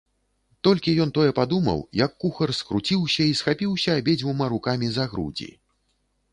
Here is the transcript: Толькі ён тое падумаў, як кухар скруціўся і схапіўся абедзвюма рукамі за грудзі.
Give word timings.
Толькі 0.67 0.93
ён 1.03 1.11
тое 1.17 1.31
падумаў, 1.39 1.83
як 2.03 2.11
кухар 2.25 2.55
скруціўся 2.61 3.29
і 3.35 3.37
схапіўся 3.43 4.01
абедзвюма 4.03 4.51
рукамі 4.55 4.87
за 4.99 5.09
грудзі. 5.13 5.51